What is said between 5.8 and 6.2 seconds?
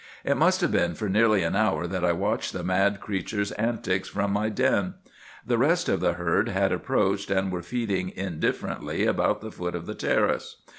of the